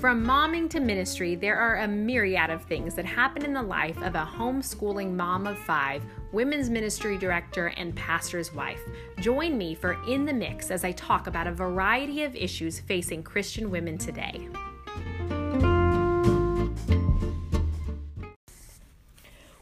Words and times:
From 0.00 0.24
momming 0.24 0.70
to 0.70 0.80
ministry, 0.80 1.34
there 1.34 1.58
are 1.58 1.80
a 1.80 1.86
myriad 1.86 2.48
of 2.48 2.62
things 2.62 2.94
that 2.94 3.04
happen 3.04 3.44
in 3.44 3.52
the 3.52 3.60
life 3.60 4.00
of 4.00 4.14
a 4.14 4.24
homeschooling 4.24 5.12
mom 5.12 5.46
of 5.46 5.58
five, 5.58 6.02
women's 6.32 6.70
ministry 6.70 7.18
director, 7.18 7.66
and 7.76 7.94
pastor's 7.94 8.50
wife. 8.54 8.80
Join 9.18 9.58
me 9.58 9.74
for 9.74 10.02
In 10.08 10.24
the 10.24 10.32
Mix 10.32 10.70
as 10.70 10.84
I 10.84 10.92
talk 10.92 11.26
about 11.26 11.46
a 11.46 11.52
variety 11.52 12.22
of 12.22 12.34
issues 12.34 12.80
facing 12.80 13.22
Christian 13.22 13.70
women 13.70 13.98
today. 13.98 14.48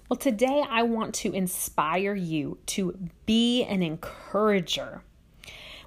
Well, 0.08 0.18
today 0.20 0.62
I 0.70 0.84
want 0.84 1.16
to 1.16 1.32
inspire 1.32 2.14
you 2.14 2.58
to 2.66 2.96
be 3.26 3.64
an 3.64 3.82
encourager. 3.82 5.02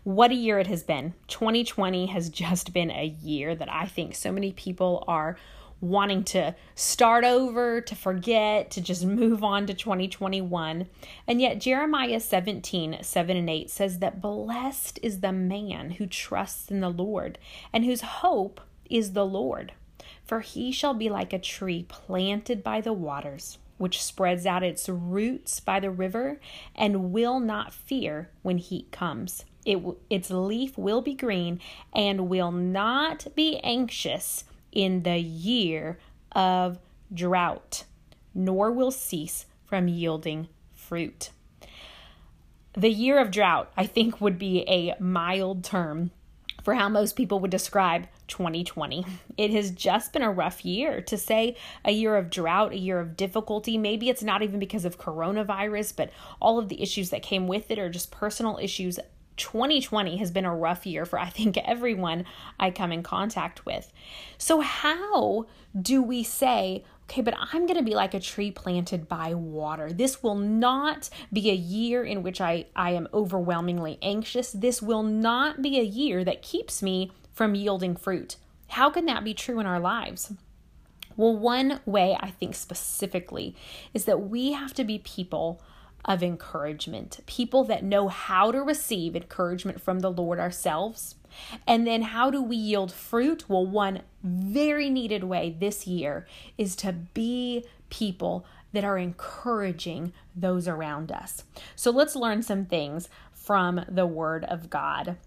What 0.03 0.31
a 0.31 0.35
year 0.35 0.57
it 0.57 0.65
has 0.65 0.81
been. 0.81 1.13
2020 1.27 2.07
has 2.07 2.29
just 2.29 2.73
been 2.73 2.89
a 2.89 3.15
year 3.21 3.53
that 3.53 3.71
I 3.71 3.85
think 3.85 4.15
so 4.15 4.31
many 4.31 4.51
people 4.51 5.03
are 5.07 5.37
wanting 5.79 6.23
to 6.23 6.55
start 6.73 7.23
over, 7.23 7.81
to 7.81 7.95
forget, 7.95 8.71
to 8.71 8.81
just 8.81 9.05
move 9.05 9.43
on 9.43 9.67
to 9.67 9.75
2021. 9.75 10.87
And 11.27 11.39
yet, 11.39 11.61
Jeremiah 11.61 12.19
17, 12.19 12.97
7 13.03 13.37
and 13.37 13.47
8 13.47 13.69
says 13.69 13.99
that 13.99 14.21
blessed 14.21 14.99
is 15.03 15.19
the 15.19 15.31
man 15.31 15.91
who 15.91 16.07
trusts 16.07 16.71
in 16.71 16.79
the 16.79 16.89
Lord 16.89 17.37
and 17.71 17.85
whose 17.85 18.01
hope 18.01 18.59
is 18.89 19.13
the 19.13 19.25
Lord. 19.25 19.73
For 20.25 20.39
he 20.39 20.71
shall 20.71 20.95
be 20.95 21.11
like 21.11 21.31
a 21.31 21.37
tree 21.37 21.85
planted 21.87 22.63
by 22.63 22.81
the 22.81 22.93
waters, 22.93 23.59
which 23.77 24.01
spreads 24.01 24.47
out 24.47 24.63
its 24.63 24.89
roots 24.89 25.59
by 25.59 25.79
the 25.79 25.91
river 25.91 26.39
and 26.75 27.11
will 27.11 27.39
not 27.39 27.71
fear 27.71 28.31
when 28.41 28.57
heat 28.57 28.91
comes 28.91 29.45
it, 29.65 29.79
its 30.09 30.29
leaf 30.29 30.77
will 30.77 31.01
be 31.01 31.13
green 31.13 31.59
and 31.93 32.29
will 32.29 32.51
not 32.51 33.27
be 33.35 33.59
anxious 33.63 34.43
in 34.71 35.03
the 35.03 35.17
year 35.17 35.99
of 36.31 36.79
drought, 37.13 37.83
nor 38.33 38.71
will 38.71 38.91
cease 38.91 39.45
from 39.65 39.87
yielding 39.87 40.47
fruit. 40.73 41.29
The 42.73 42.89
year 42.89 43.19
of 43.19 43.31
drought, 43.31 43.71
I 43.75 43.85
think, 43.85 44.21
would 44.21 44.39
be 44.39 44.63
a 44.67 44.95
mild 44.99 45.63
term 45.63 46.11
for 46.63 46.75
how 46.75 46.87
most 46.89 47.15
people 47.15 47.39
would 47.39 47.51
describe 47.51 48.07
2020. 48.27 49.05
It 49.35 49.51
has 49.51 49.71
just 49.71 50.13
been 50.13 50.21
a 50.21 50.31
rough 50.31 50.63
year. 50.63 51.01
To 51.01 51.17
say 51.17 51.57
a 51.83 51.91
year 51.91 52.15
of 52.15 52.29
drought, 52.29 52.71
a 52.71 52.77
year 52.77 52.99
of 52.99 53.17
difficulty, 53.17 53.77
maybe 53.77 54.09
it's 54.09 54.23
not 54.23 54.41
even 54.41 54.59
because 54.59 54.85
of 54.85 54.97
coronavirus, 54.99 55.95
but 55.95 56.11
all 56.39 56.59
of 56.59 56.69
the 56.69 56.81
issues 56.81 57.09
that 57.09 57.23
came 57.23 57.47
with 57.47 57.71
it 57.71 57.79
are 57.79 57.89
just 57.89 58.11
personal 58.11 58.57
issues 58.61 58.99
2020 59.41 60.17
has 60.17 60.29
been 60.29 60.45
a 60.45 60.55
rough 60.55 60.85
year 60.85 61.03
for 61.05 61.19
I 61.19 61.29
think 61.29 61.57
everyone 61.57 62.25
I 62.59 62.69
come 62.69 62.91
in 62.91 63.01
contact 63.01 63.65
with. 63.65 63.91
So, 64.37 64.61
how 64.61 65.47
do 65.79 66.03
we 66.03 66.23
say, 66.23 66.83
okay, 67.05 67.21
but 67.21 67.33
I'm 67.37 67.65
going 67.65 67.77
to 67.77 67.83
be 67.83 67.95
like 67.95 68.13
a 68.13 68.19
tree 68.19 68.51
planted 68.51 69.07
by 69.07 69.33
water? 69.33 69.91
This 69.91 70.21
will 70.21 70.35
not 70.35 71.09
be 71.33 71.49
a 71.49 71.55
year 71.55 72.03
in 72.03 72.21
which 72.21 72.39
I, 72.39 72.67
I 72.75 72.91
am 72.91 73.07
overwhelmingly 73.13 73.97
anxious. 74.01 74.51
This 74.51 74.81
will 74.81 75.03
not 75.03 75.61
be 75.61 75.79
a 75.79 75.83
year 75.83 76.23
that 76.23 76.43
keeps 76.43 76.83
me 76.83 77.11
from 77.33 77.55
yielding 77.55 77.95
fruit. 77.95 78.35
How 78.67 78.91
can 78.91 79.05
that 79.05 79.23
be 79.23 79.33
true 79.33 79.59
in 79.59 79.65
our 79.65 79.79
lives? 79.79 80.33
Well, 81.17 81.35
one 81.35 81.81
way 81.85 82.15
I 82.19 82.29
think 82.29 82.55
specifically 82.55 83.55
is 83.93 84.05
that 84.05 84.29
we 84.29 84.53
have 84.53 84.73
to 84.75 84.83
be 84.83 84.99
people 84.99 85.61
of 86.05 86.23
encouragement, 86.23 87.19
people 87.25 87.63
that 87.65 87.83
know 87.83 88.07
how 88.07 88.51
to 88.51 88.61
receive 88.61 89.15
encouragement 89.15 89.81
from 89.81 89.99
the 89.99 90.11
Lord 90.11 90.39
ourselves. 90.39 91.15
And 91.65 91.87
then, 91.87 92.01
how 92.01 92.29
do 92.29 92.41
we 92.41 92.57
yield 92.57 92.91
fruit? 92.91 93.45
Well, 93.47 93.65
one 93.65 94.01
very 94.23 94.89
needed 94.89 95.23
way 95.23 95.55
this 95.57 95.87
year 95.87 96.27
is 96.57 96.75
to 96.77 96.91
be 96.91 97.65
people 97.89 98.45
that 98.73 98.83
are 98.83 98.97
encouraging 98.97 100.13
those 100.35 100.67
around 100.67 101.11
us. 101.11 101.43
So, 101.75 101.89
let's 101.91 102.15
learn 102.15 102.41
some 102.41 102.65
things 102.65 103.07
from 103.31 103.85
the 103.87 104.07
Word 104.07 104.43
of 104.45 104.69
God. 104.69 105.17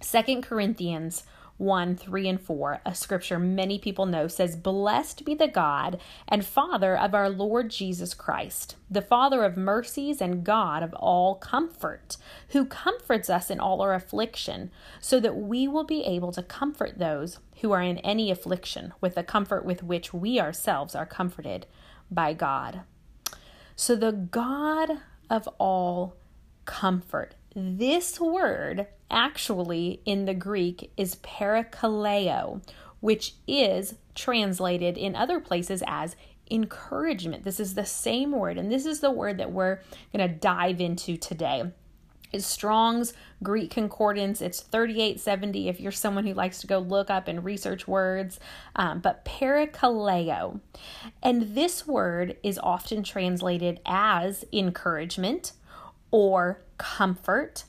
Second 0.00 0.42
Corinthians 0.42 1.24
1 1.58 1.96
3 1.96 2.28
and 2.28 2.40
4, 2.40 2.80
a 2.84 2.94
scripture 2.94 3.38
many 3.38 3.78
people 3.78 4.04
know, 4.04 4.28
says, 4.28 4.56
Blessed 4.56 5.24
be 5.24 5.34
the 5.34 5.48
God 5.48 5.98
and 6.28 6.44
Father 6.44 6.96
of 6.96 7.14
our 7.14 7.30
Lord 7.30 7.70
Jesus 7.70 8.12
Christ, 8.12 8.76
the 8.90 9.00
Father 9.00 9.42
of 9.42 9.56
mercies 9.56 10.20
and 10.20 10.44
God 10.44 10.82
of 10.82 10.92
all 10.94 11.36
comfort, 11.36 12.18
who 12.50 12.66
comforts 12.66 13.30
us 13.30 13.50
in 13.50 13.58
all 13.58 13.80
our 13.80 13.94
affliction, 13.94 14.70
so 15.00 15.18
that 15.20 15.36
we 15.36 15.66
will 15.66 15.84
be 15.84 16.04
able 16.04 16.32
to 16.32 16.42
comfort 16.42 16.98
those 16.98 17.38
who 17.62 17.72
are 17.72 17.82
in 17.82 17.98
any 17.98 18.30
affliction 18.30 18.92
with 19.00 19.14
the 19.14 19.22
comfort 19.22 19.64
with 19.64 19.82
which 19.82 20.12
we 20.12 20.38
ourselves 20.38 20.94
are 20.94 21.06
comforted 21.06 21.66
by 22.10 22.34
God. 22.34 22.82
So, 23.74 23.96
the 23.96 24.12
God 24.12 25.00
of 25.30 25.48
all 25.58 26.16
comfort 26.66 27.35
this 27.56 28.20
word 28.20 28.86
actually 29.10 30.02
in 30.04 30.26
the 30.26 30.34
Greek 30.34 30.92
is 30.98 31.16
parakaleo, 31.16 32.60
which 33.00 33.32
is 33.48 33.94
translated 34.14 34.98
in 34.98 35.16
other 35.16 35.40
places 35.40 35.82
as 35.86 36.16
encouragement. 36.50 37.44
This 37.44 37.58
is 37.58 37.74
the 37.74 37.86
same 37.86 38.32
word, 38.32 38.58
and 38.58 38.70
this 38.70 38.84
is 38.84 39.00
the 39.00 39.10
word 39.10 39.38
that 39.38 39.52
we're 39.52 39.80
going 40.14 40.28
to 40.28 40.36
dive 40.36 40.82
into 40.82 41.16
today. 41.16 41.72
It's 42.30 42.46
Strong's 42.46 43.14
Greek 43.42 43.70
Concordance. 43.70 44.42
It's 44.42 44.60
3870 44.60 45.68
if 45.70 45.80
you're 45.80 45.92
someone 45.92 46.26
who 46.26 46.34
likes 46.34 46.60
to 46.60 46.66
go 46.66 46.78
look 46.78 47.08
up 47.08 47.26
and 47.26 47.42
research 47.42 47.88
words. 47.88 48.38
Um, 48.74 48.98
but 48.98 49.24
parakaleo. 49.24 50.60
And 51.22 51.54
this 51.54 51.86
word 51.86 52.36
is 52.42 52.58
often 52.62 53.02
translated 53.02 53.80
as 53.86 54.44
encouragement 54.52 55.52
or 56.10 56.65
comfort. 56.78 57.64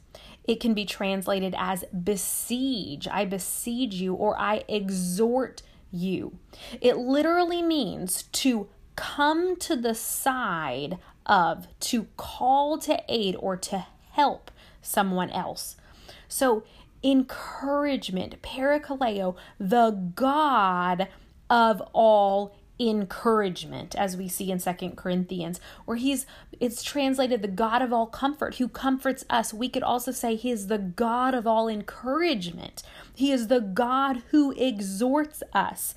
It 0.46 0.60
can 0.60 0.74
be 0.74 0.86
translated 0.86 1.54
as 1.58 1.84
besiege. 2.04 3.08
I 3.08 3.26
besiege 3.26 3.96
you 3.96 4.14
or 4.14 4.40
I 4.40 4.64
exhort 4.68 5.62
you. 5.92 6.40
It 6.82 6.98
literally 6.98 7.62
means 7.62 8.24
to 8.24 8.70
come 8.96 9.56
to 9.58 9.76
the 9.76 9.94
side 9.94 10.98
of, 11.26 11.68
to 11.82 12.08
call 12.18 12.78
to 12.80 13.02
aid 13.10 13.36
or 13.40 13.58
to 13.58 13.86
help 14.12 14.52
someone 14.82 15.30
else. 15.30 15.76
So, 16.28 16.64
encouragement, 17.04 18.42
parakaleo, 18.42 19.36
the 19.60 19.92
God 20.16 21.08
of 21.50 21.82
all 21.94 22.57
encouragement 22.80 23.96
as 23.96 24.16
we 24.16 24.28
see 24.28 24.52
in 24.52 24.60
Second 24.60 24.96
Corinthians 24.96 25.60
where 25.86 25.98
he's 25.98 26.26
it's 26.60 26.84
translated 26.84 27.42
the 27.42 27.48
God 27.48 27.82
of 27.82 27.92
all 27.92 28.06
comfort 28.06 28.56
who 28.56 28.68
comforts 28.68 29.26
us 29.30 29.54
we 29.54 29.68
could 29.68 29.84
also 29.84 30.12
say 30.12 30.36
he 30.36 30.52
is 30.52 30.68
the 30.68 30.78
God 30.78 31.34
of 31.34 31.48
all 31.48 31.68
encouragement 31.68 32.84
he 33.16 33.32
is 33.32 33.48
the 33.48 33.62
God 33.62 34.22
who 34.30 34.52
exhorts 34.52 35.42
us 35.54 35.96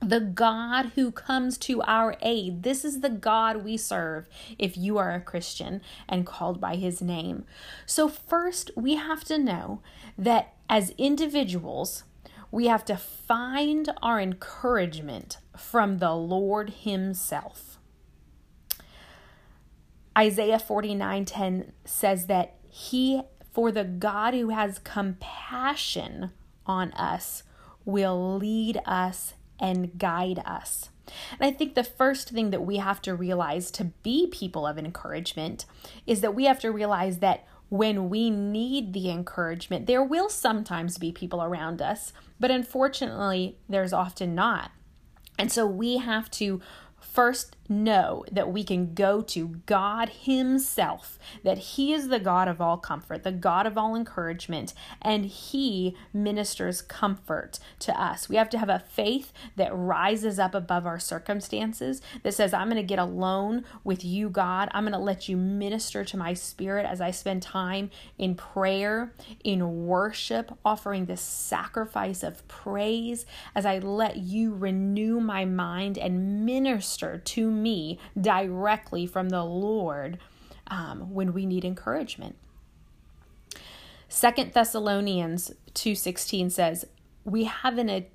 the 0.00 0.20
God 0.20 0.92
who 0.94 1.10
comes 1.10 1.56
to 1.58 1.82
our 1.82 2.16
aid. 2.20 2.62
This 2.62 2.84
is 2.84 3.00
the 3.00 3.08
God 3.08 3.64
we 3.64 3.76
serve 3.76 4.28
if 4.58 4.76
you 4.76 4.98
are 4.98 5.14
a 5.14 5.20
Christian 5.20 5.80
and 6.08 6.26
called 6.26 6.60
by 6.60 6.76
his 6.76 7.00
name. 7.00 7.44
So, 7.86 8.08
first, 8.08 8.70
we 8.76 8.96
have 8.96 9.24
to 9.24 9.38
know 9.38 9.80
that 10.18 10.54
as 10.68 10.90
individuals, 10.98 12.04
we 12.50 12.66
have 12.66 12.84
to 12.86 12.96
find 12.96 13.92
our 14.02 14.20
encouragement 14.20 15.38
from 15.56 15.98
the 15.98 16.12
Lord 16.12 16.70
Himself. 16.70 17.78
Isaiah 20.16 20.58
49:10 20.58 21.72
says 21.84 22.26
that 22.26 22.54
he 22.68 23.22
for 23.52 23.70
the 23.70 23.84
God 23.84 24.34
who 24.34 24.50
has 24.50 24.78
compassion 24.78 26.30
on 26.66 26.92
us 26.92 27.42
will 27.84 28.36
lead 28.36 28.80
us 28.84 29.34
and 29.58 29.98
guide 29.98 30.42
us. 30.44 30.90
And 31.38 31.46
I 31.46 31.52
think 31.52 31.74
the 31.74 31.84
first 31.84 32.30
thing 32.30 32.50
that 32.50 32.66
we 32.66 32.78
have 32.78 33.00
to 33.02 33.14
realize 33.14 33.70
to 33.72 33.84
be 33.84 34.26
people 34.26 34.66
of 34.66 34.78
encouragement 34.78 35.64
is 36.06 36.20
that 36.20 36.34
we 36.34 36.44
have 36.44 36.58
to 36.60 36.72
realize 36.72 37.18
that 37.18 37.46
when 37.68 38.08
we 38.08 38.30
need 38.30 38.92
the 38.92 39.10
encouragement, 39.10 39.86
there 39.86 40.02
will 40.02 40.28
sometimes 40.28 40.98
be 40.98 41.12
people 41.12 41.42
around 41.42 41.80
us, 41.82 42.12
but 42.38 42.50
unfortunately, 42.50 43.58
there's 43.68 43.92
often 43.92 44.34
not. 44.34 44.70
And 45.38 45.50
so 45.52 45.66
we 45.66 45.98
have 45.98 46.30
to 46.32 46.60
first 47.00 47.55
know 47.68 48.24
that 48.30 48.52
we 48.52 48.64
can 48.64 48.94
go 48.94 49.20
to 49.22 49.60
God 49.66 50.08
Himself, 50.08 51.18
that 51.42 51.58
He 51.58 51.92
is 51.92 52.08
the 52.08 52.20
God 52.20 52.48
of 52.48 52.60
all 52.60 52.76
comfort, 52.76 53.22
the 53.22 53.32
God 53.32 53.66
of 53.66 53.76
all 53.76 53.94
encouragement, 53.94 54.74
and 55.02 55.26
He 55.26 55.96
ministers 56.12 56.82
comfort 56.82 57.58
to 57.80 58.00
us. 58.00 58.28
We 58.28 58.36
have 58.36 58.50
to 58.50 58.58
have 58.58 58.68
a 58.68 58.78
faith 58.78 59.32
that 59.56 59.74
rises 59.74 60.38
up 60.38 60.54
above 60.54 60.86
our 60.86 60.98
circumstances, 60.98 62.00
that 62.22 62.32
says, 62.32 62.52
I'm 62.52 62.68
going 62.68 62.76
to 62.76 62.82
get 62.82 62.98
alone 62.98 63.64
with 63.84 64.04
you, 64.04 64.28
God. 64.28 64.68
I'm 64.72 64.84
going 64.84 64.92
to 64.92 64.98
let 64.98 65.28
you 65.28 65.36
minister 65.36 66.04
to 66.04 66.16
my 66.16 66.34
spirit 66.34 66.86
as 66.86 67.00
I 67.00 67.10
spend 67.10 67.42
time 67.42 67.90
in 68.18 68.34
prayer, 68.34 69.12
in 69.44 69.86
worship, 69.86 70.56
offering 70.64 71.06
this 71.06 71.20
sacrifice 71.20 72.22
of 72.22 72.46
praise, 72.48 73.26
as 73.54 73.66
I 73.66 73.78
let 73.78 74.16
you 74.16 74.54
renew 74.54 75.20
my 75.20 75.44
mind 75.44 75.98
and 75.98 76.44
minister 76.44 77.18
to 77.18 77.50
me 77.62 77.98
directly 78.20 79.06
from 79.06 79.28
the 79.28 79.44
Lord 79.44 80.18
um, 80.68 81.14
when 81.14 81.32
we 81.32 81.46
need 81.46 81.64
encouragement. 81.64 82.36
Second 84.08 84.52
Thessalonians 84.52 85.52
2:16 85.74 86.50
says, 86.50 86.86
"We 87.24 87.44
have 87.44 87.78
an 87.78 87.88
it 87.88 88.12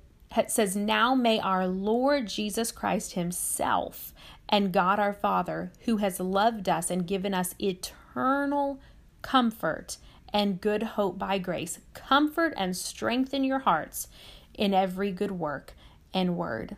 says, 0.50 0.76
Now 0.76 1.14
may 1.14 1.38
our 1.38 1.66
Lord 1.66 2.26
Jesus 2.26 2.72
Christ 2.72 3.12
Himself 3.12 4.14
and 4.48 4.72
God 4.72 4.98
our 4.98 5.12
Father, 5.12 5.72
who 5.84 5.98
has 5.98 6.20
loved 6.20 6.68
us 6.68 6.90
and 6.90 7.06
given 7.06 7.34
us 7.34 7.54
eternal 7.60 8.80
comfort 9.20 9.98
and 10.32 10.60
good 10.60 10.82
hope 10.82 11.18
by 11.18 11.38
grace, 11.38 11.78
comfort 11.94 12.54
and 12.56 12.76
strengthen 12.76 13.44
your 13.44 13.60
hearts 13.60 14.08
in 14.54 14.72
every 14.72 15.12
good 15.12 15.32
work 15.32 15.74
and 16.14 16.36
word. 16.36 16.76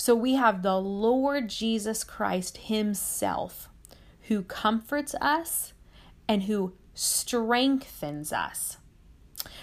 So 0.00 0.14
we 0.14 0.36
have 0.36 0.62
the 0.62 0.80
Lord 0.80 1.50
Jesus 1.50 2.04
Christ 2.04 2.56
Himself 2.56 3.68
who 4.28 4.42
comforts 4.42 5.14
us 5.20 5.74
and 6.26 6.44
who 6.44 6.72
strengthens 6.94 8.32
us. 8.32 8.78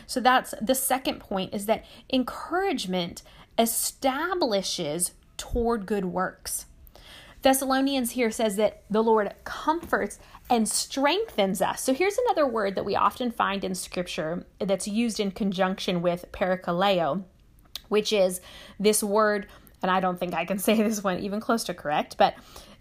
So 0.06 0.20
that's 0.20 0.54
the 0.62 0.76
second 0.76 1.22
point 1.22 1.56
is 1.56 1.66
that 1.66 1.86
encouragement 2.14 3.24
establishes 3.58 5.14
toward 5.38 5.88
good 5.88 6.06
works. 6.06 6.68
Thessalonians 7.42 8.12
here 8.12 8.30
says 8.30 8.58
that 8.58 8.84
the 8.92 9.02
Lord 9.02 9.34
comforts 9.44 10.20
and 10.52 10.70
strengthens 10.70 11.64
us. 11.64 11.82
So 11.82 11.96
here's 11.96 12.20
another 12.20 12.46
word 12.46 12.76
that 12.76 12.86
we 12.86 12.96
often 12.96 13.32
find 13.32 13.64
in 13.64 13.74
scripture 13.74 14.46
that's 14.60 14.88
used 14.88 15.20
in 15.20 15.32
conjunction 15.32 16.04
with 16.04 16.32
parakaleo, 16.32 17.24
which 17.90 18.14
is 18.14 18.40
this 18.80 19.02
word 19.02 19.48
and 19.82 19.92
I 19.92 20.00
don't 20.00 20.20
think 20.20 20.34
I 20.34 20.46
can 20.46 20.60
say 20.68 20.82
this 20.82 21.04
one 21.04 21.20
even 21.20 21.40
close 21.40 21.64
to 21.66 21.74
correct, 21.74 22.18
but 22.18 22.36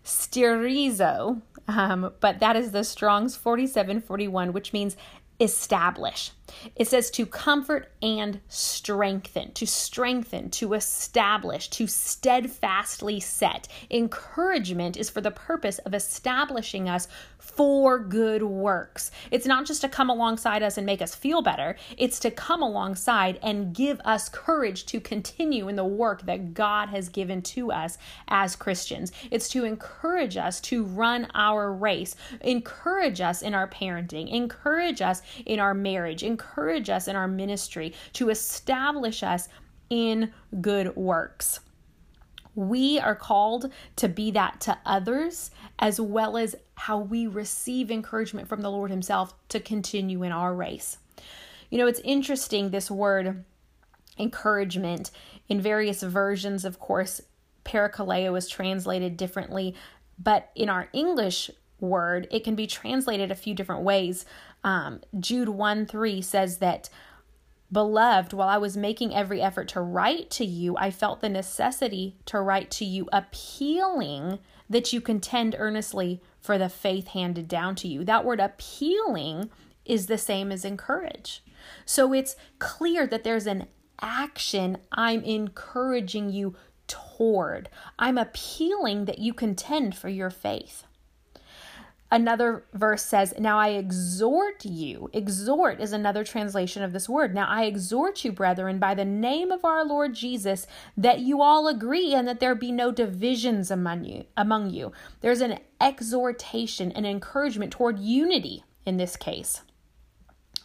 stirizo, 0.04 1.40
um, 1.68 2.12
but 2.20 2.40
that 2.40 2.56
is 2.56 2.70
the 2.70 2.84
Strong's 2.84 3.36
4741, 3.36 4.52
which 4.52 4.72
means 4.72 4.96
establish. 5.40 6.30
It 6.74 6.88
says 6.88 7.10
to 7.12 7.26
comfort 7.26 7.90
and 8.02 8.40
strengthen, 8.48 9.52
to 9.52 9.66
strengthen, 9.66 10.50
to 10.50 10.74
establish, 10.74 11.68
to 11.70 11.86
steadfastly 11.86 13.20
set. 13.20 13.68
Encouragement 13.90 14.96
is 14.96 15.10
for 15.10 15.20
the 15.20 15.30
purpose 15.30 15.78
of 15.80 15.94
establishing 15.94 16.88
us 16.88 17.08
for 17.38 17.98
good 17.98 18.42
works. 18.42 19.10
It's 19.30 19.46
not 19.46 19.66
just 19.66 19.80
to 19.82 19.88
come 19.88 20.10
alongside 20.10 20.62
us 20.62 20.76
and 20.76 20.84
make 20.84 21.00
us 21.00 21.14
feel 21.14 21.42
better, 21.42 21.76
it's 21.96 22.18
to 22.20 22.30
come 22.30 22.62
alongside 22.62 23.38
and 23.42 23.74
give 23.74 24.00
us 24.04 24.28
courage 24.28 24.86
to 24.86 25.00
continue 25.00 25.68
in 25.68 25.76
the 25.76 25.84
work 25.84 26.26
that 26.26 26.54
God 26.54 26.88
has 26.88 27.08
given 27.08 27.42
to 27.42 27.70
us 27.70 27.98
as 28.28 28.56
Christians. 28.56 29.12
It's 29.30 29.48
to 29.50 29.64
encourage 29.64 30.36
us 30.36 30.60
to 30.62 30.84
run 30.84 31.28
our 31.34 31.72
race, 31.72 32.16
encourage 32.40 33.20
us 33.20 33.42
in 33.42 33.54
our 33.54 33.68
parenting, 33.68 34.30
encourage 34.30 35.00
us 35.00 35.22
in 35.44 35.60
our 35.60 35.74
marriage, 35.74 36.22
us 36.38 37.08
in 37.08 37.16
our 37.16 37.28
ministry, 37.28 37.94
to 38.14 38.30
establish 38.30 39.22
us 39.22 39.48
in 39.90 40.32
good 40.60 40.94
works. 40.96 41.60
We 42.54 42.98
are 42.98 43.14
called 43.14 43.70
to 43.96 44.08
be 44.08 44.30
that 44.30 44.60
to 44.62 44.78
others, 44.86 45.50
as 45.78 46.00
well 46.00 46.36
as 46.36 46.56
how 46.74 46.98
we 46.98 47.26
receive 47.26 47.90
encouragement 47.90 48.48
from 48.48 48.62
the 48.62 48.70
Lord 48.70 48.90
Himself 48.90 49.34
to 49.50 49.60
continue 49.60 50.22
in 50.22 50.32
our 50.32 50.54
race. 50.54 50.98
You 51.70 51.78
know, 51.78 51.86
it's 51.86 52.00
interesting 52.00 52.70
this 52.70 52.90
word 52.90 53.44
encouragement 54.18 55.10
in 55.48 55.60
various 55.60 56.02
versions, 56.02 56.64
of 56.64 56.78
course, 56.78 57.20
parakaleo 57.64 58.36
is 58.38 58.48
translated 58.48 59.16
differently, 59.16 59.74
but 60.18 60.50
in 60.54 60.68
our 60.70 60.88
English 60.92 61.50
word, 61.80 62.26
it 62.30 62.44
can 62.44 62.54
be 62.54 62.66
translated 62.66 63.30
a 63.30 63.34
few 63.34 63.54
different 63.54 63.82
ways. 63.82 64.24
Um, 64.66 65.00
Jude 65.18 65.48
1 65.48 65.86
3 65.86 66.20
says 66.20 66.58
that 66.58 66.90
Beloved, 67.72 68.32
while 68.32 68.48
I 68.48 68.58
was 68.58 68.76
making 68.76 69.14
every 69.14 69.40
effort 69.40 69.68
to 69.68 69.80
write 69.80 70.30
to 70.32 70.44
you, 70.44 70.76
I 70.76 70.90
felt 70.90 71.20
the 71.20 71.28
necessity 71.28 72.16
to 72.26 72.40
write 72.40 72.70
to 72.72 72.84
you, 72.84 73.08
appealing 73.12 74.38
that 74.68 74.92
you 74.92 75.00
contend 75.00 75.56
earnestly 75.58 76.20
for 76.40 76.58
the 76.58 76.68
faith 76.68 77.08
handed 77.08 77.48
down 77.48 77.74
to 77.76 77.88
you. 77.88 78.04
That 78.04 78.24
word 78.24 78.40
appealing 78.40 79.50
is 79.84 80.06
the 80.06 80.18
same 80.18 80.52
as 80.52 80.64
encourage. 80.64 81.42
So 81.84 82.12
it's 82.12 82.36
clear 82.58 83.06
that 83.06 83.24
there's 83.24 83.46
an 83.46 83.66
action 84.00 84.78
I'm 84.92 85.22
encouraging 85.22 86.30
you 86.30 86.54
toward. 86.86 87.68
I'm 87.98 88.18
appealing 88.18 89.06
that 89.06 89.18
you 89.18 89.32
contend 89.32 89.96
for 89.96 90.08
your 90.08 90.30
faith. 90.30 90.85
Another 92.10 92.64
verse 92.72 93.02
says, 93.02 93.34
Now 93.38 93.58
I 93.58 93.70
exhort 93.70 94.64
you. 94.64 95.10
Exhort 95.12 95.80
is 95.80 95.92
another 95.92 96.22
translation 96.22 96.82
of 96.82 96.92
this 96.92 97.08
word. 97.08 97.34
Now 97.34 97.46
I 97.48 97.64
exhort 97.64 98.24
you, 98.24 98.30
brethren, 98.30 98.78
by 98.78 98.94
the 98.94 99.04
name 99.04 99.50
of 99.50 99.64
our 99.64 99.84
Lord 99.84 100.14
Jesus, 100.14 100.66
that 100.96 101.20
you 101.20 101.42
all 101.42 101.66
agree 101.66 102.14
and 102.14 102.28
that 102.28 102.38
there 102.38 102.54
be 102.54 102.70
no 102.70 102.92
divisions 102.92 103.70
among 103.70 104.04
you. 104.04 104.24
Among 104.36 104.70
you. 104.70 104.92
There's 105.20 105.40
an 105.40 105.58
exhortation, 105.80 106.92
an 106.92 107.04
encouragement 107.04 107.72
toward 107.72 107.98
unity 107.98 108.62
in 108.84 108.98
this 108.98 109.16
case. 109.16 109.62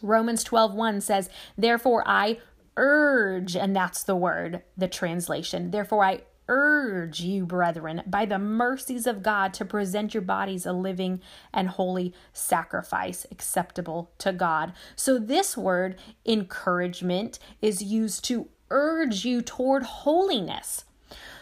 Romans 0.00 0.44
12:1 0.44 1.02
says, 1.02 1.28
Therefore 1.58 2.04
I 2.06 2.38
urge, 2.76 3.56
and 3.56 3.74
that's 3.74 4.04
the 4.04 4.16
word, 4.16 4.62
the 4.76 4.88
translation. 4.88 5.72
Therefore 5.72 6.04
I 6.04 6.22
urge 6.52 7.20
you, 7.20 7.46
brethren, 7.46 8.02
by 8.06 8.26
the 8.26 8.38
mercies 8.38 9.06
of 9.06 9.22
God, 9.22 9.54
to 9.54 9.64
present 9.64 10.12
your 10.12 10.22
bodies 10.22 10.66
a 10.66 10.72
living 10.74 11.22
and 11.52 11.66
holy 11.66 12.12
sacrifice 12.34 13.26
acceptable 13.30 14.12
to 14.18 14.34
God. 14.34 14.74
So, 14.94 15.18
this 15.18 15.56
word, 15.56 15.96
encouragement, 16.26 17.38
is 17.62 17.82
used 17.82 18.22
to 18.26 18.48
urge 18.70 19.24
you 19.24 19.40
toward 19.40 19.82
holiness. 19.82 20.84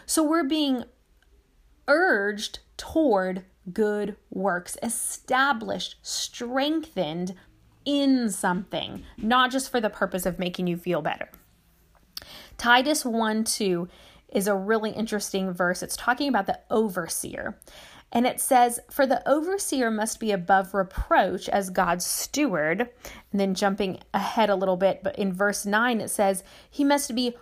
So, 0.05 0.23
we're 0.23 0.45
being 0.45 0.85
urged 1.89 2.59
toward 2.77 3.43
good 3.73 4.15
works, 4.29 4.77
established, 4.81 5.97
strengthened 6.01 7.35
in 7.83 8.29
something, 8.29 9.03
not 9.17 9.51
just 9.51 9.69
for 9.69 9.81
the 9.81 9.89
purpose 9.89 10.25
of 10.25 10.39
making 10.39 10.67
you 10.67 10.77
feel 10.77 11.01
better. 11.01 11.29
Titus 12.57 13.03
1 13.03 13.43
2 13.43 13.89
is 14.31 14.47
a 14.47 14.55
really 14.55 14.91
interesting 14.91 15.51
verse. 15.51 15.83
It's 15.83 15.97
talking 15.97 16.29
about 16.29 16.45
the 16.47 16.59
overseer. 16.69 17.59
And 18.11 18.27
it 18.27 18.41
says, 18.41 18.79
For 18.89 19.05
the 19.05 19.27
overseer 19.27 19.89
must 19.89 20.19
be 20.19 20.31
above 20.31 20.73
reproach 20.73 21.47
as 21.49 21.69
God's 21.69 22.05
steward. 22.05 22.81
And 23.31 23.39
then 23.39 23.55
jumping 23.55 23.99
ahead 24.13 24.49
a 24.49 24.55
little 24.55 24.77
bit, 24.77 25.01
but 25.03 25.17
in 25.17 25.33
verse 25.33 25.65
9 25.65 26.01
it 26.01 26.09
says, 26.09 26.43
He 26.69 26.83
must 26.83 27.15
be, 27.15 27.35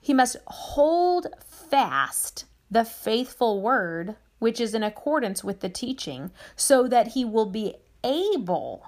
he 0.00 0.14
must 0.14 0.36
hold 0.46 1.28
fast 1.46 2.44
the 2.70 2.84
faithful 2.84 3.60
word 3.62 4.16
which 4.38 4.60
is 4.60 4.74
in 4.74 4.82
accordance 4.82 5.42
with 5.42 5.60
the 5.60 5.68
teaching, 5.68 6.30
so 6.54 6.86
that 6.88 7.08
he 7.08 7.24
will 7.24 7.46
be 7.46 7.74
able 8.04 8.86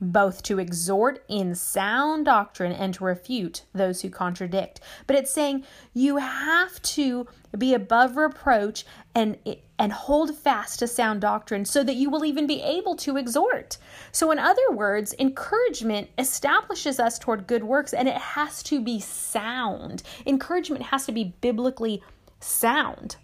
both 0.00 0.42
to 0.42 0.58
exhort 0.58 1.24
in 1.28 1.54
sound 1.54 2.26
doctrine 2.26 2.72
and 2.72 2.92
to 2.94 3.04
refute 3.04 3.64
those 3.72 4.02
who 4.02 4.10
contradict. 4.10 4.80
But 5.06 5.16
it's 5.16 5.30
saying 5.30 5.64
you 5.94 6.18
have 6.18 6.80
to 6.82 7.26
be 7.56 7.74
above 7.74 8.16
reproach 8.16 8.84
and 9.14 9.38
and 9.78 9.92
hold 9.92 10.34
fast 10.34 10.78
to 10.78 10.86
sound 10.86 11.20
doctrine 11.20 11.64
so 11.64 11.84
that 11.84 11.96
you 11.96 12.08
will 12.08 12.24
even 12.24 12.46
be 12.46 12.62
able 12.62 12.96
to 12.96 13.16
exhort. 13.16 13.76
So 14.10 14.30
in 14.30 14.38
other 14.38 14.70
words, 14.72 15.14
encouragement 15.18 16.08
establishes 16.16 16.98
us 16.98 17.18
toward 17.18 17.46
good 17.46 17.62
works 17.62 17.92
and 17.92 18.08
it 18.08 18.16
has 18.16 18.62
to 18.64 18.80
be 18.80 19.00
sound. 19.00 20.02
Encouragement 20.24 20.84
has 20.84 21.04
to 21.06 21.12
be 21.12 21.34
biblically 21.42 22.02
sound. 22.40 23.16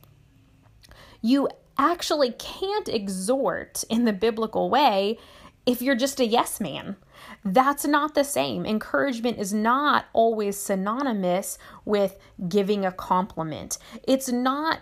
You 1.23 1.49
actually 1.79 2.33
can't 2.33 2.89
exhort 2.89 3.83
in 3.89 4.05
the 4.05 4.13
biblical 4.13 4.69
way 4.69 5.19
if 5.67 5.81
you're 5.83 5.95
just 5.95 6.21
a 6.21 6.27
yes 6.27 6.61
man. 6.61 6.97
That's 7.45 7.85
not 7.85 8.15
the 8.15 8.25
same. 8.25 8.67
Encouragement 8.67 9.39
is 9.39 9.53
not 9.53 10.07
always 10.13 10.59
synonymous 10.59 11.59
with 11.85 12.19
giving 12.49 12.85
a 12.85 12.93
compliment. 12.93 13.79
It's 14.07 14.31
not 14.31 14.81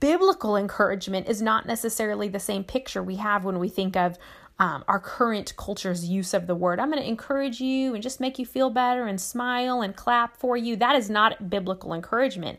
biblical 0.00 0.56
encouragement 0.56 1.28
is 1.28 1.42
not 1.42 1.66
necessarily 1.66 2.28
the 2.28 2.40
same 2.40 2.64
picture 2.64 3.02
we 3.02 3.16
have 3.16 3.44
when 3.44 3.58
we 3.58 3.68
think 3.68 3.96
of 3.96 4.16
um, 4.58 4.84
our 4.88 4.98
current 4.98 5.54
culture's 5.56 6.08
use 6.08 6.32
of 6.32 6.46
the 6.46 6.54
word. 6.54 6.80
I'm 6.80 6.90
going 6.90 7.02
to 7.02 7.08
encourage 7.08 7.60
you 7.60 7.92
and 7.92 8.02
just 8.02 8.20
make 8.20 8.38
you 8.38 8.46
feel 8.46 8.70
better 8.70 9.06
and 9.06 9.20
smile 9.20 9.82
and 9.82 9.94
clap 9.94 10.36
for 10.38 10.56
you. 10.56 10.76
That 10.76 10.96
is 10.96 11.10
not 11.10 11.50
biblical 11.50 11.92
encouragement. 11.92 12.58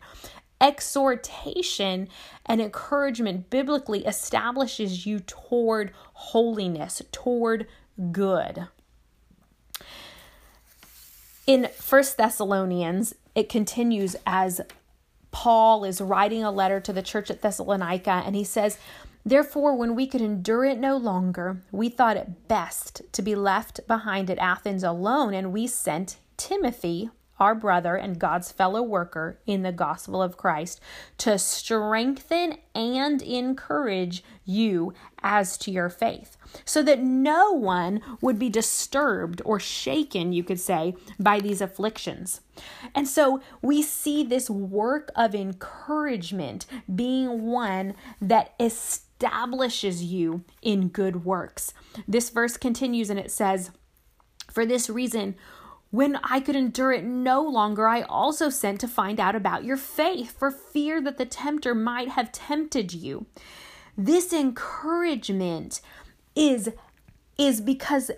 Exhortation 0.60 2.08
and 2.46 2.60
encouragement 2.60 3.48
biblically 3.48 4.04
establishes 4.04 5.06
you 5.06 5.20
toward 5.20 5.92
holiness, 6.12 7.00
toward 7.12 7.66
good. 8.10 8.66
In 11.46 11.68
First 11.74 12.16
Thessalonians, 12.16 13.14
it 13.34 13.48
continues 13.48 14.16
as 14.26 14.60
Paul 15.30 15.84
is 15.84 16.00
writing 16.00 16.42
a 16.42 16.50
letter 16.50 16.80
to 16.80 16.92
the 16.92 17.02
church 17.02 17.30
at 17.30 17.40
Thessalonica, 17.42 18.22
and 18.26 18.34
he 18.34 18.44
says, 18.44 18.78
Therefore, 19.24 19.74
when 19.74 19.94
we 19.94 20.06
could 20.06 20.20
endure 20.20 20.64
it 20.64 20.78
no 20.78 20.96
longer, 20.96 21.62
we 21.70 21.88
thought 21.88 22.16
it 22.16 22.48
best 22.48 23.02
to 23.12 23.22
be 23.22 23.34
left 23.34 23.86
behind 23.86 24.30
at 24.30 24.38
Athens 24.38 24.82
alone, 24.82 25.34
and 25.34 25.52
we 25.52 25.66
sent 25.66 26.16
Timothy, 26.36 27.10
our 27.38 27.54
brother 27.54 27.96
and 27.96 28.18
God's 28.18 28.52
fellow 28.52 28.82
worker 28.82 29.38
in 29.46 29.62
the 29.62 29.72
gospel 29.72 30.22
of 30.22 30.36
Christ, 30.36 30.80
to 31.18 31.38
strengthen 31.38 32.58
and 32.74 33.22
encourage 33.22 34.22
you 34.44 34.92
as 35.22 35.58
to 35.58 35.70
your 35.70 35.88
faith, 35.88 36.36
so 36.64 36.82
that 36.82 37.00
no 37.00 37.52
one 37.52 38.00
would 38.20 38.38
be 38.38 38.48
disturbed 38.48 39.42
or 39.44 39.60
shaken, 39.60 40.32
you 40.32 40.42
could 40.42 40.60
say, 40.60 40.94
by 41.18 41.40
these 41.40 41.60
afflictions. 41.60 42.40
And 42.94 43.06
so 43.06 43.40
we 43.62 43.82
see 43.82 44.24
this 44.24 44.50
work 44.50 45.10
of 45.14 45.34
encouragement 45.34 46.66
being 46.92 47.42
one 47.46 47.94
that 48.20 48.54
establishes 48.58 50.04
you 50.04 50.44
in 50.62 50.88
good 50.88 51.24
works. 51.24 51.72
This 52.06 52.30
verse 52.30 52.56
continues 52.56 53.10
and 53.10 53.18
it 53.18 53.30
says, 53.30 53.70
For 54.50 54.64
this 54.64 54.88
reason, 54.88 55.36
when 55.90 56.16
I 56.22 56.40
could 56.40 56.56
endure 56.56 56.92
it 56.92 57.04
no 57.04 57.42
longer, 57.42 57.88
I 57.88 58.02
also 58.02 58.50
sent 58.50 58.80
to 58.80 58.88
find 58.88 59.18
out 59.18 59.34
about 59.34 59.64
your 59.64 59.76
faith, 59.76 60.36
for 60.38 60.50
fear 60.50 61.00
that 61.00 61.16
the 61.16 61.24
tempter 61.24 61.74
might 61.74 62.10
have 62.10 62.32
tempted 62.32 62.92
you. 62.92 63.26
This 63.96 64.32
encouragement 64.32 65.80
is, 66.36 66.70
is 67.38 67.60
because 67.60 68.10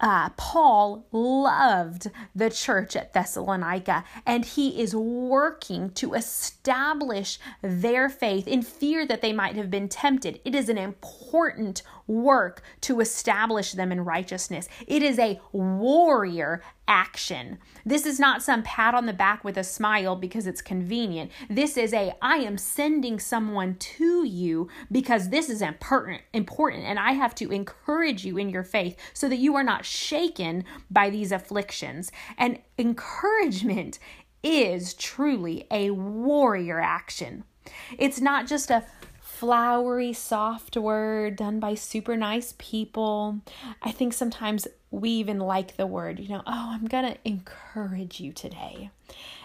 uh, 0.00 0.28
Paul 0.30 1.06
loved 1.10 2.10
the 2.34 2.50
church 2.50 2.96
at 2.96 3.14
Thessalonica 3.14 4.04
and 4.26 4.44
he 4.44 4.80
is 4.80 4.94
working 4.94 5.90
to 5.90 6.14
establish 6.14 7.38
their 7.62 8.08
faith 8.08 8.46
in 8.46 8.62
fear 8.62 9.06
that 9.06 9.22
they 9.22 9.32
might 9.32 9.56
have 9.56 9.70
been 9.70 9.88
tempted. 9.88 10.40
It 10.44 10.54
is 10.54 10.68
an 10.68 10.76
important 10.76 11.82
work 12.06 12.62
to 12.82 13.00
establish 13.00 13.72
them 13.72 13.92
in 13.92 14.04
righteousness. 14.04 14.68
It 14.86 15.02
is 15.02 15.18
a 15.18 15.40
warrior 15.52 16.62
action. 16.88 17.58
This 17.84 18.06
is 18.06 18.20
not 18.20 18.42
some 18.42 18.62
pat 18.62 18.94
on 18.94 19.06
the 19.06 19.12
back 19.12 19.44
with 19.44 19.56
a 19.56 19.64
smile 19.64 20.14
because 20.16 20.46
it's 20.46 20.62
convenient. 20.62 21.32
This 21.50 21.76
is 21.76 21.92
a 21.92 22.14
I 22.22 22.36
am 22.36 22.58
sending 22.58 23.18
someone 23.18 23.74
to 23.76 24.24
you 24.24 24.68
because 24.90 25.28
this 25.28 25.50
is 25.50 25.62
important 25.62 26.22
important 26.32 26.84
and 26.84 26.98
I 26.98 27.12
have 27.12 27.34
to 27.36 27.50
encourage 27.50 28.24
you 28.24 28.38
in 28.38 28.48
your 28.48 28.62
faith 28.62 28.96
so 29.12 29.28
that 29.28 29.38
you 29.38 29.56
are 29.56 29.64
not 29.64 29.84
shaken 29.84 30.64
by 30.90 31.10
these 31.10 31.32
afflictions. 31.32 32.12
And 32.38 32.60
encouragement 32.78 33.98
is 34.42 34.94
truly 34.94 35.66
a 35.70 35.90
warrior 35.90 36.80
action. 36.80 37.44
It's 37.98 38.20
not 38.20 38.46
just 38.46 38.70
a 38.70 38.84
flowery, 39.38 40.14
soft 40.14 40.76
word 40.76 41.36
done 41.36 41.60
by 41.60 41.74
super 41.74 42.16
nice 42.16 42.54
people. 42.56 43.40
I 43.82 43.92
think 43.92 44.14
sometimes 44.14 44.66
we 44.90 45.10
even 45.10 45.38
like 45.38 45.76
the 45.76 45.86
word, 45.86 46.18
you 46.18 46.28
know, 46.28 46.42
oh, 46.46 46.70
I'm 46.72 46.86
going 46.86 47.12
to 47.12 47.18
encourage 47.24 48.18
you 48.18 48.32
today. 48.32 48.90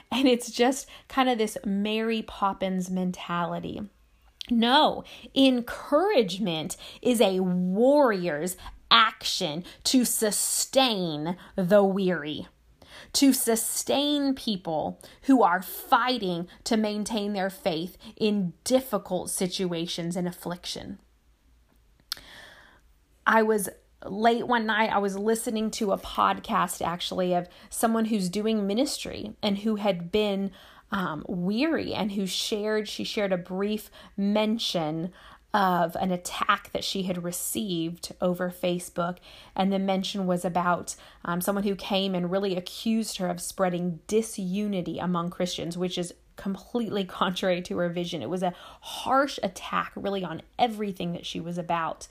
And 0.10 0.28
it's 0.28 0.50
just 0.50 0.88
kind 1.10 1.30
of 1.30 1.38
this 1.38 1.58
Mary 1.66 2.22
Poppins 2.22 2.90
mentality. 2.90 3.82
No, 4.50 5.04
encouragement 5.36 6.78
is 7.02 7.20
a 7.20 7.42
warrior's 7.42 8.56
action 8.90 9.64
to 9.86 10.06
sustain 10.06 11.38
the 11.56 11.84
weary 11.84 12.48
to 13.14 13.34
sustain 13.34 14.34
people 14.34 15.02
who 15.24 15.44
are 15.44 15.62
fighting 15.62 16.48
to 16.66 16.78
maintain 16.78 17.34
their 17.34 17.50
faith 17.50 17.98
in 18.18 18.54
difficult 18.64 19.30
situations 19.30 20.16
and 20.16 20.28
affliction. 20.28 21.00
I 23.26 23.44
was 23.44 23.70
late 24.06 24.48
one 24.48 24.66
night, 24.66 24.92
I 24.92 24.98
was 24.98 25.18
listening 25.18 25.72
to 25.72 25.92
a 25.92 25.98
podcast 25.98 26.86
actually 26.86 27.34
of 27.34 27.48
someone 27.70 28.06
who's 28.06 28.30
doing 28.30 28.66
ministry 28.66 29.36
and 29.44 29.60
who 29.60 29.76
had 29.76 30.12
been 30.12 30.52
um, 30.92 31.24
weary 31.28 31.94
and 31.94 32.12
who 32.12 32.26
shared, 32.28 32.88
she 32.88 33.04
shared 33.04 33.32
a 33.32 33.38
brief 33.38 33.90
mention 34.18 35.12
of 35.54 35.96
an 35.98 36.12
attack 36.12 36.72
that 36.72 36.84
she 36.84 37.04
had 37.04 37.24
received 37.24 38.14
over 38.22 38.50
Facebook. 38.50 39.18
And 39.56 39.72
the 39.72 39.80
mention 39.80 40.26
was 40.26 40.46
about 40.46 40.96
um, 41.26 41.42
someone 41.42 41.66
who 41.66 41.76
came 41.76 42.16
and 42.16 42.32
really 42.32 42.56
accused 42.56 43.18
her 43.18 43.28
of 43.28 43.42
spreading 43.42 44.00
disunity 44.08 44.98
among 44.98 45.30
Christians, 45.30 45.78
which 45.78 45.98
is 45.98 46.14
completely 46.38 47.04
contrary 47.06 47.62
to 47.64 47.78
her 47.78 47.90
vision. 47.90 48.22
It 48.22 48.30
was 48.30 48.44
a 48.44 48.54
harsh 48.82 49.40
attack, 49.44 49.92
really, 49.96 50.24
on 50.24 50.42
everything 50.58 51.14
that 51.14 51.26
she 51.26 51.40
was 51.40 51.58
about. 51.58 52.08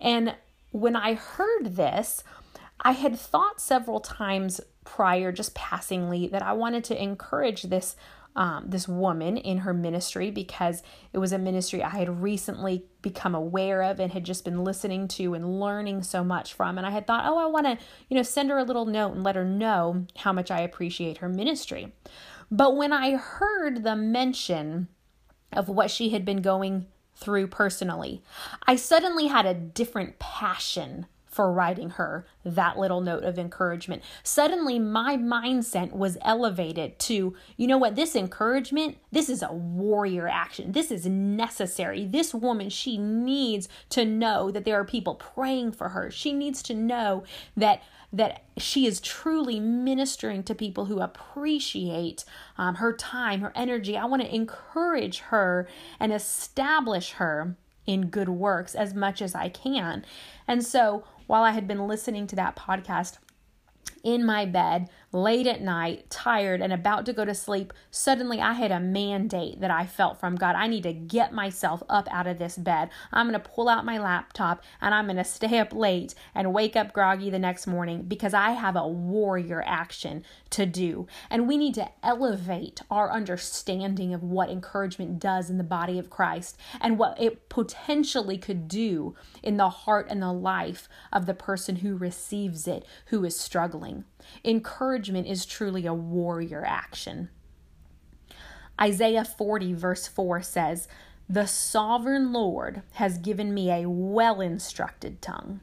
And 0.00 0.34
when 0.70 0.96
I 0.96 1.14
heard 1.14 1.76
this, 1.76 2.22
I 2.80 2.92
had 2.92 3.18
thought 3.18 3.60
several 3.60 4.00
times 4.00 4.60
prior, 4.84 5.32
just 5.32 5.54
passingly, 5.54 6.28
that 6.28 6.42
I 6.42 6.52
wanted 6.52 6.84
to 6.84 7.02
encourage 7.02 7.62
this 7.62 7.96
um, 8.36 8.64
this 8.68 8.88
woman 8.88 9.36
in 9.36 9.58
her 9.58 9.72
ministry 9.72 10.30
because 10.30 10.82
it 11.12 11.18
was 11.18 11.32
a 11.32 11.38
ministry 11.38 11.82
I 11.82 11.90
had 11.90 12.22
recently 12.22 12.84
become 13.00 13.34
aware 13.34 13.82
of 13.82 14.00
and 14.00 14.12
had 14.12 14.24
just 14.24 14.44
been 14.44 14.64
listening 14.64 15.06
to 15.08 15.34
and 15.34 15.60
learning 15.60 16.02
so 16.02 16.24
much 16.24 16.52
from. 16.54 16.76
And 16.76 16.86
I 16.86 16.90
had 16.90 17.06
thought, 17.06 17.24
oh, 17.26 17.38
I 17.38 17.46
want 17.46 17.66
to, 17.66 17.78
you 18.08 18.16
know, 18.16 18.22
send 18.22 18.50
her 18.50 18.58
a 18.58 18.64
little 18.64 18.86
note 18.86 19.12
and 19.14 19.22
let 19.22 19.36
her 19.36 19.44
know 19.44 20.06
how 20.16 20.32
much 20.32 20.50
I 20.50 20.60
appreciate 20.60 21.18
her 21.18 21.28
ministry. 21.28 21.92
But 22.50 22.76
when 22.76 22.92
I 22.92 23.16
heard 23.16 23.84
the 23.84 23.96
mention 23.96 24.88
of 25.52 25.68
what 25.68 25.90
she 25.90 26.10
had 26.10 26.24
been 26.24 26.42
going 26.42 26.86
through 27.14 27.46
personally, 27.46 28.22
I 28.66 28.76
suddenly 28.76 29.28
had 29.28 29.46
a 29.46 29.54
different 29.54 30.18
passion 30.18 31.06
for 31.34 31.52
writing 31.52 31.90
her 31.90 32.24
that 32.44 32.78
little 32.78 33.00
note 33.00 33.24
of 33.24 33.40
encouragement. 33.40 34.02
Suddenly, 34.22 34.78
my 34.78 35.16
mindset 35.16 35.90
was 35.90 36.16
elevated 36.22 36.96
to, 37.00 37.34
you 37.56 37.66
know 37.66 37.76
what, 37.76 37.96
this 37.96 38.14
encouragement, 38.14 38.98
this 39.10 39.28
is 39.28 39.42
a 39.42 39.52
warrior 39.52 40.28
action. 40.28 40.70
This 40.70 40.92
is 40.92 41.06
necessary. 41.06 42.06
This 42.06 42.32
woman, 42.32 42.70
she 42.70 42.98
needs 42.98 43.68
to 43.90 44.04
know 44.04 44.52
that 44.52 44.64
there 44.64 44.78
are 44.78 44.84
people 44.84 45.16
praying 45.16 45.72
for 45.72 45.88
her. 45.88 46.08
She 46.08 46.32
needs 46.32 46.62
to 46.64 46.74
know 46.74 47.24
that 47.56 47.82
that 48.12 48.44
she 48.56 48.86
is 48.86 49.00
truly 49.00 49.58
ministering 49.58 50.44
to 50.44 50.54
people 50.54 50.84
who 50.84 51.00
appreciate 51.00 52.24
um, 52.56 52.76
her 52.76 52.92
time, 52.92 53.40
her 53.40 53.50
energy. 53.56 53.96
I 53.96 54.04
want 54.04 54.22
to 54.22 54.32
encourage 54.32 55.18
her 55.18 55.66
and 55.98 56.12
establish 56.12 57.12
her 57.12 57.56
in 57.86 58.06
good 58.06 58.28
works 58.28 58.74
as 58.74 58.94
much 58.94 59.20
as 59.20 59.34
I 59.34 59.48
can. 59.48 60.04
And 60.46 60.64
so 60.64 61.04
while 61.26 61.42
I 61.42 61.52
had 61.52 61.66
been 61.66 61.86
listening 61.86 62.26
to 62.28 62.36
that 62.36 62.56
podcast 62.56 63.18
in 64.02 64.24
my 64.24 64.44
bed, 64.44 64.88
late 65.14 65.46
at 65.46 65.62
night, 65.62 66.10
tired, 66.10 66.60
and 66.60 66.72
about 66.72 67.06
to 67.06 67.12
go 67.12 67.24
to 67.24 67.34
sleep, 67.34 67.72
suddenly 67.90 68.40
I 68.40 68.54
had 68.54 68.72
a 68.72 68.80
mandate 68.80 69.60
that 69.60 69.70
I 69.70 69.86
felt 69.86 70.18
from 70.18 70.34
God. 70.34 70.56
I 70.56 70.66
need 70.66 70.82
to 70.82 70.92
get 70.92 71.32
myself 71.32 71.84
up 71.88 72.08
out 72.10 72.26
of 72.26 72.38
this 72.38 72.56
bed. 72.56 72.90
I'm 73.12 73.28
going 73.28 73.40
to 73.40 73.48
pull 73.48 73.68
out 73.68 73.84
my 73.84 73.98
laptop 73.98 74.62
and 74.80 74.92
I'm 74.92 75.06
going 75.06 75.16
to 75.16 75.24
stay 75.24 75.60
up 75.60 75.72
late 75.72 76.14
and 76.34 76.52
wake 76.52 76.74
up 76.74 76.92
groggy 76.92 77.30
the 77.30 77.38
next 77.38 77.68
morning 77.68 78.02
because 78.02 78.34
I 78.34 78.50
have 78.50 78.74
a 78.74 78.88
warrior 78.88 79.62
action 79.64 80.24
to 80.50 80.66
do. 80.66 81.06
And 81.30 81.46
we 81.46 81.56
need 81.56 81.74
to 81.74 81.88
elevate 82.02 82.82
our 82.90 83.12
understanding 83.12 84.12
of 84.12 84.24
what 84.24 84.50
encouragement 84.50 85.20
does 85.20 85.48
in 85.48 85.58
the 85.58 85.64
body 85.64 85.98
of 85.98 86.10
Christ 86.10 86.58
and 86.80 86.98
what 86.98 87.20
it 87.20 87.48
potentially 87.48 88.36
could 88.36 88.66
do 88.66 89.14
in 89.44 89.58
the 89.58 89.70
heart 89.70 90.08
and 90.10 90.20
the 90.20 90.32
life 90.32 90.88
of 91.12 91.26
the 91.26 91.34
person 91.34 91.76
who 91.76 91.96
receives 91.96 92.66
it, 92.66 92.84
who 93.06 93.24
is 93.24 93.38
struggling. 93.38 94.04
Encouragement 95.04 95.26
is 95.30 95.44
truly 95.44 95.84
a 95.84 95.92
warrior 95.92 96.64
action. 96.66 97.28
Isaiah 98.80 99.26
40, 99.26 99.74
verse 99.74 100.08
4 100.08 100.40
says, 100.40 100.88
The 101.28 101.44
sovereign 101.44 102.32
Lord 102.32 102.80
has 102.92 103.18
given 103.18 103.52
me 103.52 103.70
a 103.70 103.86
well 103.86 104.40
instructed 104.40 105.20
tongue 105.20 105.60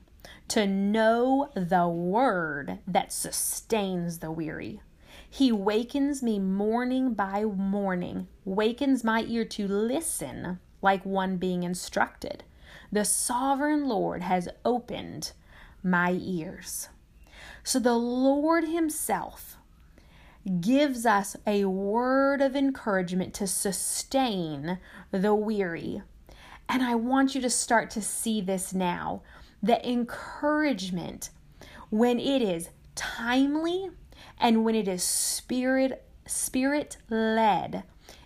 to 0.49 0.67
know 0.67 1.49
the 1.55 1.87
word 1.87 2.81
that 2.85 3.11
sustains 3.11 4.19
the 4.19 4.29
weary. 4.29 4.79
He 5.27 5.51
wakens 5.51 6.21
me 6.21 6.37
morning 6.37 7.15
by 7.15 7.43
morning, 7.43 8.27
wakens 8.45 9.03
my 9.03 9.23
ear 9.27 9.45
to 9.45 9.67
listen 9.67 10.59
like 10.83 11.03
one 11.03 11.37
being 11.37 11.63
instructed. 11.63 12.43
The 12.91 13.05
sovereign 13.05 13.87
Lord 13.87 14.21
has 14.21 14.49
opened 14.63 15.31
my 15.81 16.11
ears. 16.11 16.89
So 17.63 17.79
the 17.79 17.93
Lord 17.93 18.65
Himself 18.65 19.57
gives 20.59 21.05
us 21.05 21.35
a 21.45 21.65
word 21.65 22.41
of 22.41 22.55
encouragement 22.55 23.33
to 23.35 23.47
sustain 23.47 24.79
the 25.11 25.35
weary. 25.35 26.01
And 26.67 26.81
I 26.81 26.95
want 26.95 27.35
you 27.35 27.41
to 27.41 27.49
start 27.49 27.91
to 27.91 28.01
see 28.01 28.41
this 28.41 28.73
now. 28.73 29.21
The 29.61 29.87
encouragement, 29.87 31.29
when 31.89 32.19
it 32.19 32.41
is 32.41 32.69
timely 32.95 33.89
and 34.39 34.63
when 34.63 34.75
it 34.75 34.87
is 34.87 35.03
spirit 35.03 36.03
spirit 36.25 36.97
led, 37.09 37.83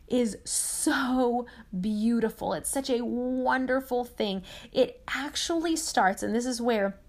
is 0.08 0.38
so 0.46 1.48
beautiful. 1.82 2.54
It's 2.54 2.70
such 2.70 2.90
a 2.90 3.04
wonderful 3.04 4.06
thing. 4.06 4.44
It 4.72 5.02
actually 5.08 5.76
starts, 5.76 6.22
and 6.22 6.36
this 6.36 6.46
is 6.46 6.62
where 6.62 7.00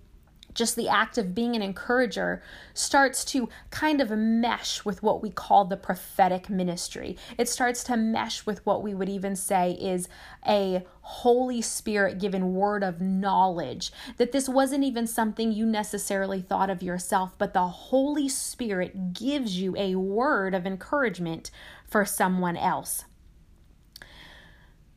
just 0.56 0.75
the 0.75 0.88
act 0.88 1.18
of 1.18 1.34
being 1.34 1.54
an 1.54 1.62
encourager 1.62 2.42
starts 2.75 3.25
to 3.26 3.48
kind 3.70 4.00
of 4.00 4.10
mesh 4.10 4.84
with 4.84 5.02
what 5.02 5.22
we 5.22 5.30
call 5.30 5.64
the 5.64 5.76
prophetic 5.76 6.50
ministry. 6.50 7.16
It 7.38 7.48
starts 7.48 7.84
to 7.84 7.96
mesh 7.96 8.44
with 8.44 8.64
what 8.66 8.82
we 8.82 8.94
would 8.94 9.08
even 9.08 9.36
say 9.36 9.72
is 9.72 10.08
a 10.46 10.84
Holy 11.02 11.62
Spirit 11.62 12.18
given 12.18 12.54
word 12.54 12.82
of 12.82 13.00
knowledge. 13.00 13.92
That 14.16 14.32
this 14.32 14.48
wasn't 14.48 14.82
even 14.82 15.06
something 15.06 15.52
you 15.52 15.64
necessarily 15.64 16.40
thought 16.40 16.70
of 16.70 16.82
yourself, 16.82 17.32
but 17.38 17.52
the 17.52 17.68
Holy 17.68 18.28
Spirit 18.28 19.12
gives 19.12 19.60
you 19.60 19.76
a 19.76 19.94
word 19.94 20.54
of 20.54 20.66
encouragement 20.66 21.50
for 21.86 22.04
someone 22.04 22.56
else 22.56 23.04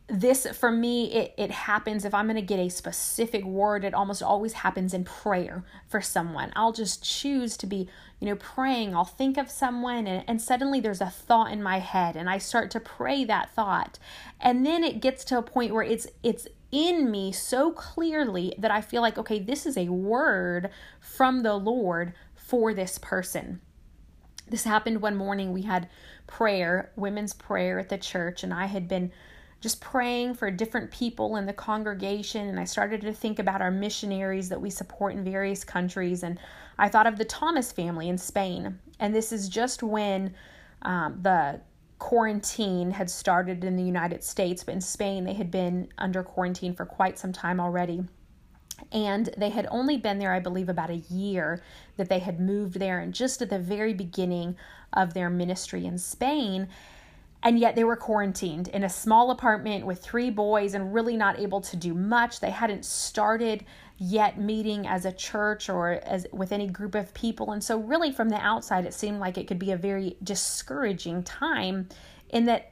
this 0.10 0.48
for 0.58 0.72
me 0.72 1.12
it, 1.13 1.34
it 1.38 1.51
happens 1.51 2.04
if 2.04 2.13
i'm 2.13 2.25
going 2.25 2.36
to 2.36 2.42
get 2.42 2.60
a 2.60 2.70
specific 2.70 3.44
word 3.44 3.84
it 3.84 3.94
almost 3.94 4.24
always 4.24 4.54
happens 4.54 4.94
in 4.94 5.04
prayer 5.04 5.63
for 5.88 6.01
someone. 6.01 6.51
I'll 6.56 6.72
just 6.72 7.04
choose 7.04 7.58
to 7.58 7.68
be 7.68 7.89
you 8.20 8.28
know 8.28 8.36
praying. 8.36 8.96
I'll 8.96 9.06
think 9.06 9.38
of 9.38 9.50
someone 9.50 10.08
and, 10.08 10.24
and 10.28 10.42
suddenly 10.42 10.80
there's 10.80 11.01
a 11.01 11.10
thought 11.10 11.51
in 11.51 11.63
my 11.63 11.80
head 11.80 12.16
and 12.16 12.30
i 12.30 12.38
start 12.38 12.72
to 12.72 12.80
pray 12.80 13.24
that 13.25 13.54
thought. 13.54 13.98
And 14.39 14.66
then 14.66 14.84
it 14.84 15.01
gets 15.01 15.24
to 15.25 15.38
a 15.38 15.44
point 15.44 15.74
where 15.74 15.84
it's 15.84 16.08
it's 16.24 16.48
in 16.72 17.10
me 17.10 17.32
so 17.32 17.72
clearly 17.72 18.54
that 18.60 18.70
i 18.70 18.80
feel 18.80 19.01
like 19.01 19.18
okay 19.18 19.39
this 19.39 19.66
is 19.66 19.75
a 19.75 19.89
word 19.89 20.70
from 21.00 21.42
the 21.42 21.56
lord 21.56 22.13
for 22.36 22.74
this 22.74 22.98
person. 22.98 23.62
This 24.48 24.63
happened 24.63 25.01
one 25.01 25.16
morning. 25.16 25.54
We 25.54 25.63
had 25.63 25.88
prayer 26.25 26.92
women's 26.96 27.34
prayer 27.34 27.80
at 27.80 27.89
the 27.89 27.98
church 27.98 28.44
and 28.44 28.54
i 28.54 28.66
had 28.66 28.88
been 28.88 29.12
just 29.62 29.82
praying 29.82 30.34
for 30.36 30.50
different 30.50 30.89
people 30.92 31.36
in 31.36 31.46
the 31.46 31.54
congregation. 31.54 32.48
And 32.48 32.60
I 32.60 32.63
started 32.63 33.01
to 33.01 33.13
think 33.13 33.39
about 33.39 33.62
our 33.62 33.72
missionaries 33.72 34.50
that 34.50 34.62
we 34.62 34.70
support 34.70 35.13
in 35.13 35.24
various 35.24 35.63
countries. 35.63 36.24
And 36.24 36.39
I 36.78 36.88
thought 36.88 37.08
of 37.08 37.18
the 37.18 37.25
Thomas 37.25 37.72
family 37.72 38.08
in 38.08 38.18
Spain. 38.18 38.80
And 39.00 39.13
this 39.13 39.32
is 39.32 39.50
just 39.50 39.84
when 39.84 40.34
um, 40.84 41.20
the 41.22 41.60
quarantine 42.00 42.92
had 42.92 43.10
started 43.10 43.66
in 43.66 43.75
the 43.75 43.84
United 43.84 44.24
States, 44.24 44.63
but 44.63 44.74
in 44.74 44.82
Spain, 44.82 45.25
they 45.25 45.34
had 45.34 45.51
been 45.51 45.89
under 45.98 46.24
quarantine 46.24 46.74
for 46.74 46.86
quite 46.86 47.20
some 47.20 47.34
time 47.34 47.60
already. 47.60 48.01
And 48.94 49.30
they 49.38 49.50
had 49.50 49.68
only 49.70 49.98
been 49.98 50.20
there, 50.20 50.32
I 50.32 50.39
believe, 50.39 50.70
about 50.70 50.89
a 50.89 51.04
year 51.10 51.62
that 51.98 52.08
they 52.08 52.20
had 52.20 52.39
moved 52.39 52.80
there, 52.80 53.00
and 53.00 53.13
just 53.13 53.42
at 53.42 53.50
the 53.50 53.60
very 53.60 53.94
beginning 53.94 54.56
of 54.94 55.13
their 55.13 55.30
ministry 55.30 55.86
in 55.86 55.98
Spain 55.98 56.70
and 57.41 57.58
yet 57.58 57.75
they 57.75 57.84
were 57.84 57.96
quarantined 57.96 58.67
in 58.67 58.84
a 58.84 58.89
small 58.89 59.31
apartment 59.31 59.86
with 59.86 60.03
three 60.03 60.29
boys 60.29 60.74
and 60.74 60.93
really 60.93 61.15
not 61.15 61.39
able 61.39 61.62
to 61.62 61.77
do 61.77 61.93
much. 61.93 62.39
They 62.39 62.50
hadn't 62.50 62.84
started 62.84 63.63
yet 63.98 64.39
meeting 64.39 64.88
as 64.88 65.05
a 65.05 65.12
church 65.12 65.69
or 65.69 65.91
as 66.03 66.25
with 66.31 66.51
any 66.51 66.67
group 66.67 66.96
of 66.96 67.13
people. 67.13 67.51
And 67.51 67.63
so 67.63 67.79
really 67.79 68.12
from 68.12 68.29
the 68.29 68.38
outside 68.38 68.86
it 68.86 68.93
seemed 68.93 69.19
like 69.19 69.38
it 69.38 69.48
could 69.48 69.60
be 69.60 69.72
a 69.72 69.77
very 69.77 70.17
discouraging 70.24 71.24
time 71.24 71.88
in 72.29 72.46
that 72.46 72.72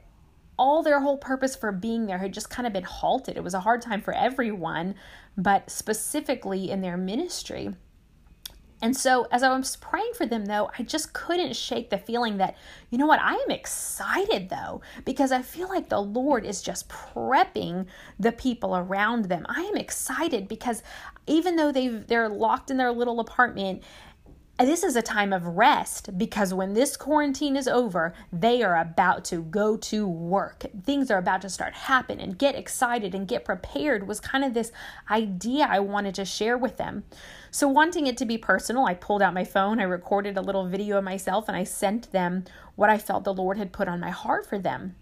all 0.58 0.82
their 0.82 1.00
whole 1.00 1.18
purpose 1.18 1.54
for 1.54 1.70
being 1.70 2.06
there 2.06 2.18
had 2.18 2.34
just 2.34 2.50
kind 2.50 2.66
of 2.66 2.72
been 2.72 2.84
halted. 2.84 3.36
It 3.36 3.44
was 3.44 3.54
a 3.54 3.60
hard 3.60 3.80
time 3.80 4.00
for 4.00 4.12
everyone, 4.12 4.96
but 5.36 5.70
specifically 5.70 6.70
in 6.70 6.80
their 6.80 6.96
ministry. 6.96 7.74
And 8.80 8.96
so, 8.96 9.26
as 9.32 9.42
I 9.42 9.56
was 9.56 9.76
praying 9.76 10.12
for 10.14 10.24
them, 10.24 10.46
though, 10.46 10.70
I 10.78 10.84
just 10.84 11.12
couldn't 11.12 11.56
shake 11.56 11.90
the 11.90 11.98
feeling 11.98 12.36
that, 12.36 12.56
you 12.90 12.98
know 12.98 13.06
what, 13.06 13.20
I 13.20 13.34
am 13.34 13.50
excited, 13.50 14.50
though, 14.50 14.82
because 15.04 15.32
I 15.32 15.42
feel 15.42 15.68
like 15.68 15.88
the 15.88 16.00
Lord 16.00 16.46
is 16.46 16.62
just 16.62 16.88
prepping 16.88 17.86
the 18.20 18.30
people 18.30 18.76
around 18.76 19.24
them. 19.24 19.46
I 19.48 19.62
am 19.62 19.76
excited 19.76 20.46
because 20.46 20.82
even 21.26 21.56
though 21.56 21.72
they 21.72 21.88
they're 21.88 22.28
locked 22.28 22.70
in 22.70 22.76
their 22.76 22.92
little 22.92 23.20
apartment 23.20 23.82
this 24.66 24.82
is 24.82 24.96
a 24.96 25.02
time 25.02 25.32
of 25.32 25.46
rest 25.46 26.18
because 26.18 26.52
when 26.52 26.74
this 26.74 26.96
quarantine 26.96 27.56
is 27.56 27.68
over, 27.68 28.12
they 28.32 28.62
are 28.62 28.76
about 28.76 29.24
to 29.26 29.42
go 29.42 29.76
to 29.76 30.06
work. 30.06 30.66
Things 30.84 31.10
are 31.12 31.18
about 31.18 31.42
to 31.42 31.48
start 31.48 31.74
happen 31.74 32.18
and 32.18 32.36
get 32.36 32.56
excited 32.56 33.14
and 33.14 33.28
get 33.28 33.44
prepared 33.44 34.08
was 34.08 34.18
kind 34.18 34.44
of 34.44 34.54
this 34.54 34.72
idea 35.10 35.68
I 35.70 35.78
wanted 35.78 36.16
to 36.16 36.24
share 36.24 36.58
with 36.58 36.76
them. 36.76 37.04
So 37.52 37.68
wanting 37.68 38.08
it 38.08 38.16
to 38.16 38.26
be 38.26 38.36
personal, 38.36 38.84
I 38.84 38.94
pulled 38.94 39.22
out 39.22 39.32
my 39.32 39.44
phone, 39.44 39.78
I 39.78 39.84
recorded 39.84 40.36
a 40.36 40.42
little 40.42 40.66
video 40.66 40.98
of 40.98 41.04
myself 41.04 41.46
and 41.46 41.56
I 41.56 41.62
sent 41.62 42.10
them 42.10 42.44
what 42.74 42.90
I 42.90 42.98
felt 42.98 43.22
the 43.22 43.32
Lord 43.32 43.58
had 43.58 43.72
put 43.72 43.88
on 43.88 44.00
my 44.00 44.10
heart 44.10 44.44
for 44.44 44.58
them. 44.58 44.96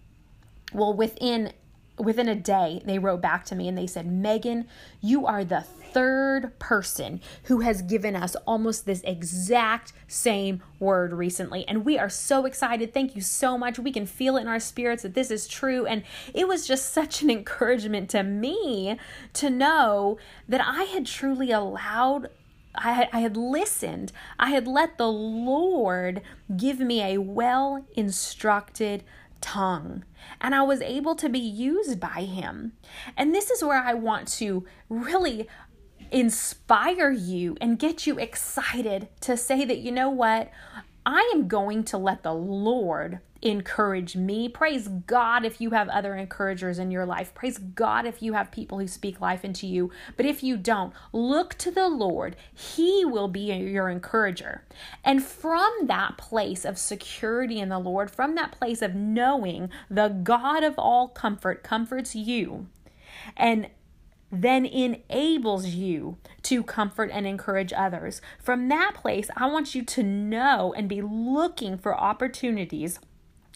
Well, 0.71 0.93
within 0.93 1.51
within 1.97 2.27
a 2.27 2.35
day, 2.35 2.81
they 2.85 2.99
wrote 2.99 3.21
back 3.21 3.45
to 3.45 3.55
me 3.55 3.67
and 3.67 3.77
they 3.77 3.87
said, 3.87 4.05
Megan, 4.05 4.67
you 5.01 5.25
are 5.25 5.43
the 5.43 5.61
third 5.61 6.57
person 6.59 7.21
who 7.43 7.61
has 7.61 7.81
given 7.81 8.15
us 8.15 8.35
almost 8.45 8.85
this 8.85 9.01
exact 9.03 9.93
same 10.07 10.61
word 10.79 11.11
recently. 11.11 11.67
And 11.67 11.83
we 11.83 11.97
are 11.97 12.09
so 12.09 12.45
excited. 12.45 12.93
Thank 12.93 13.15
you 13.15 13.21
so 13.21 13.57
much. 13.57 13.79
We 13.79 13.91
can 13.91 14.05
feel 14.05 14.37
it 14.37 14.41
in 14.41 14.47
our 14.47 14.59
spirits 14.59 15.03
that 15.03 15.15
this 15.15 15.31
is 15.31 15.47
true. 15.47 15.85
And 15.85 16.03
it 16.33 16.47
was 16.47 16.67
just 16.67 16.93
such 16.93 17.21
an 17.21 17.29
encouragement 17.29 18.09
to 18.11 18.23
me 18.23 18.97
to 19.33 19.49
know 19.49 20.17
that 20.47 20.61
I 20.61 20.83
had 20.83 21.05
truly 21.05 21.51
allowed 21.51 22.29
I 22.79 23.21
had, 23.21 23.35
listened. 23.35 24.11
I 24.37 24.51
had 24.51 24.67
let 24.67 24.99
the 24.99 25.07
Lord 25.07 26.21
give 26.55 26.79
me 26.79 27.01
a 27.01 27.17
well 27.17 27.83
instructed 27.95 29.03
tongue 29.41 30.03
and 30.41 30.53
I 30.53 30.63
was 30.63 30.81
able 30.81 31.15
to 31.15 31.29
be 31.29 31.39
used 31.39 31.99
by 31.99 32.23
him. 32.23 32.73
And 33.15 33.33
this 33.33 33.49
is 33.49 33.63
where 33.63 33.81
I 33.81 33.93
want 33.93 34.27
to 34.39 34.65
really 34.89 35.47
inspire 36.11 37.11
you 37.11 37.57
and 37.59 37.79
get 37.79 38.07
you 38.07 38.17
excited 38.17 39.09
to 39.21 39.37
say 39.37 39.65
that, 39.65 39.79
you 39.79 39.91
know 39.91 40.09
what? 40.09 40.51
I 41.05 41.31
am 41.33 41.47
going 41.47 41.83
to 41.85 41.97
let 41.97 42.23
the 42.23 42.33
Lord 42.33 43.19
encourage 43.41 44.15
me. 44.15 44.49
Praise 44.49 44.87
God 44.87 45.45
if 45.45 45.61
you 45.61 45.71
have 45.71 45.89
other 45.89 46.15
encouragers 46.15 46.79
in 46.79 46.91
your 46.91 47.05
life. 47.05 47.33
Praise 47.33 47.57
God 47.57 48.05
if 48.05 48.21
you 48.21 48.33
have 48.33 48.51
people 48.51 48.79
who 48.79 48.87
speak 48.87 49.21
life 49.21 49.45
into 49.45 49.67
you. 49.67 49.91
But 50.15 50.25
if 50.25 50.43
you 50.43 50.57
don't, 50.57 50.93
look 51.13 51.55
to 51.55 51.71
the 51.71 51.87
Lord. 51.87 52.35
He 52.53 53.05
will 53.05 53.27
be 53.27 53.53
your 53.53 53.89
encourager. 53.89 54.63
And 55.03 55.23
from 55.23 55.71
that 55.83 56.17
place 56.17 56.65
of 56.65 56.77
security 56.77 57.59
in 57.59 57.69
the 57.69 57.79
Lord, 57.79 58.11
from 58.11 58.35
that 58.35 58.51
place 58.51 58.81
of 58.81 58.95
knowing 58.95 59.69
the 59.89 60.09
God 60.09 60.63
of 60.63 60.75
all 60.77 61.07
comfort 61.07 61.63
comforts 61.63 62.15
you, 62.15 62.67
and 63.35 63.69
then 64.31 64.65
enables 64.65 65.67
you 65.67 66.17
to 66.43 66.61
comfort 66.61 67.09
and 67.13 67.25
encourage 67.25 67.71
others. 67.71 68.21
From 68.39 68.67
that 68.69 68.93
place, 68.93 69.29
I 69.37 69.47
want 69.47 69.73
you 69.73 69.83
to 69.83 70.03
know 70.03 70.73
and 70.75 70.89
be 70.89 71.01
looking 71.01 71.77
for 71.77 71.97
opportunities 71.97 72.99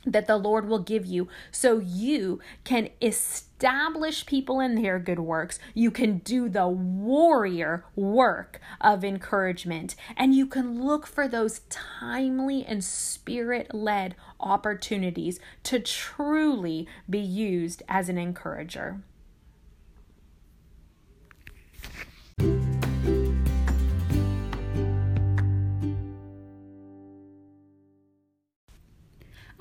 that 0.06 0.28
the 0.28 0.38
Lord 0.38 0.68
will 0.68 0.80
give 0.80 1.06
you 1.06 1.28
so 1.52 1.80
you 1.80 2.40
can 2.64 2.90
establish 3.02 4.26
people 4.26 4.60
in 4.60 4.82
their 4.82 5.00
good 5.00 5.20
works. 5.20 5.60
You 5.74 5.92
can 5.92 6.20
do 6.20 6.50
the 6.50 6.68
warrior 6.68 7.86
work 7.96 8.60
of 8.80 9.04
encouragement 9.04 9.96
and 10.18 10.34
you 10.34 10.48
can 10.48 10.84
look 10.84 11.06
for 11.06 11.28
those 11.28 11.62
timely 11.70 12.66
and 12.66 12.84
spirit 12.84 13.74
led 13.74 14.16
opportunities 14.40 15.40
to 15.64 15.80
truly 15.80 16.88
be 17.10 17.20
used 17.20 17.84
as 17.88 18.10
an 18.10 18.18
encourager. 18.18 19.02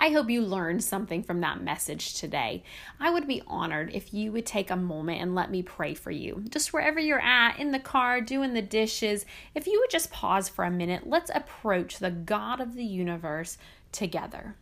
I 0.02 0.08
hope 0.08 0.30
you 0.30 0.40
learned 0.40 0.82
something 0.82 1.22
from 1.22 1.42
that 1.42 1.62
message 1.62 2.14
today. 2.14 2.62
I 2.98 3.10
would 3.10 3.28
be 3.28 3.42
honored 3.46 3.90
if 3.92 4.14
you 4.14 4.32
would 4.32 4.46
take 4.46 4.70
a 4.70 4.76
moment 4.76 5.20
and 5.20 5.34
let 5.34 5.50
me 5.50 5.62
pray 5.62 5.92
for 5.92 6.10
you. 6.10 6.42
Just 6.48 6.72
wherever 6.72 6.98
you're 6.98 7.20
at, 7.20 7.58
in 7.58 7.70
the 7.70 7.78
car, 7.78 8.22
doing 8.22 8.54
the 8.54 8.62
dishes, 8.62 9.26
if 9.54 9.66
you 9.66 9.78
would 9.78 9.90
just 9.90 10.10
pause 10.10 10.48
for 10.48 10.64
a 10.64 10.70
minute, 10.70 11.06
let's 11.06 11.30
approach 11.34 11.98
the 11.98 12.10
God 12.10 12.62
of 12.62 12.76
the 12.76 12.84
universe 12.84 13.58
together. 13.92 14.56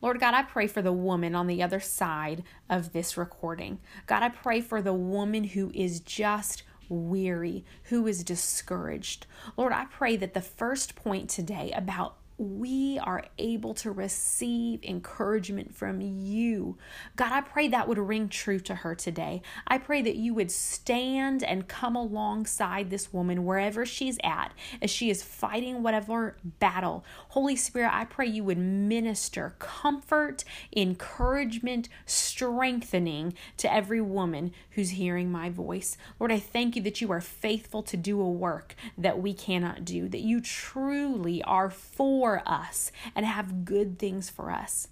Lord 0.00 0.20
God, 0.20 0.34
I 0.34 0.44
pray 0.44 0.68
for 0.68 0.82
the 0.82 0.92
woman 0.92 1.34
on 1.34 1.48
the 1.48 1.60
other 1.60 1.80
side 1.80 2.44
of 2.68 2.92
this 2.92 3.16
recording. 3.16 3.80
God, 4.06 4.22
I 4.22 4.28
pray 4.28 4.60
for 4.60 4.80
the 4.80 4.94
woman 4.94 5.42
who 5.42 5.72
is 5.74 5.98
just 5.98 6.62
weary, 6.88 7.64
who 7.84 8.06
is 8.06 8.22
discouraged. 8.22 9.26
Lord, 9.56 9.72
I 9.72 9.86
pray 9.86 10.16
that 10.16 10.34
the 10.34 10.40
first 10.40 10.94
point 10.94 11.28
today 11.28 11.72
about 11.74 12.18
we 12.40 12.98
are 13.00 13.22
able 13.36 13.74
to 13.74 13.90
receive 13.90 14.82
encouragement 14.82 15.74
from 15.74 16.00
you. 16.00 16.78
God, 17.14 17.32
I 17.32 17.42
pray 17.42 17.68
that 17.68 17.86
would 17.86 17.98
ring 17.98 18.30
true 18.30 18.58
to 18.60 18.76
her 18.76 18.94
today. 18.94 19.42
I 19.66 19.76
pray 19.76 20.00
that 20.00 20.16
you 20.16 20.32
would 20.32 20.50
stand 20.50 21.44
and 21.44 21.68
come 21.68 21.94
alongside 21.94 22.88
this 22.88 23.12
woman 23.12 23.44
wherever 23.44 23.84
she's 23.84 24.16
at 24.24 24.54
as 24.80 24.88
she 24.88 25.10
is 25.10 25.22
fighting 25.22 25.82
whatever 25.82 26.38
battle. 26.42 27.04
Holy 27.28 27.56
Spirit, 27.56 27.92
I 27.92 28.06
pray 28.06 28.26
you 28.26 28.44
would 28.44 28.56
minister 28.56 29.54
comfort, 29.58 30.42
encouragement, 30.74 31.90
strengthening 32.06 33.34
to 33.58 33.70
every 33.70 34.00
woman 34.00 34.52
who's 34.70 34.90
hearing 34.90 35.30
my 35.30 35.50
voice. 35.50 35.98
Lord, 36.18 36.32
I 36.32 36.38
thank 36.38 36.74
you 36.74 36.80
that 36.82 37.02
you 37.02 37.12
are 37.12 37.20
faithful 37.20 37.82
to 37.82 37.98
do 37.98 38.18
a 38.18 38.30
work 38.30 38.74
that 38.96 39.20
we 39.20 39.34
cannot 39.34 39.84
do, 39.84 40.08
that 40.08 40.20
you 40.20 40.40
truly 40.40 41.42
are 41.42 41.68
for 41.68 42.29
for 42.30 42.48
us 42.48 42.92
and 43.16 43.26
have 43.26 43.64
good 43.64 43.98
things 43.98 44.30
for 44.30 44.52
us. 44.52 44.86